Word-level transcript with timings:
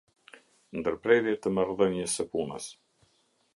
Ndërprerje 0.79 1.35
të 1.45 1.53
marrëdhënies 1.59 2.19
së 2.21 2.27
punës. 2.35 2.73